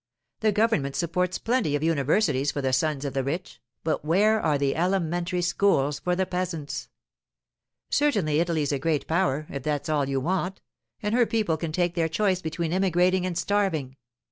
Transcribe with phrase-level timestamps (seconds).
[0.39, 4.57] The government supports plenty of universities for the sons of the rich, but where are
[4.57, 6.89] the elementary schools for the peasants?
[7.91, 12.41] Certainly Italy's a Great Power—if that's all you want—and her people can take their choice
[12.41, 13.95] between emigrating and starving.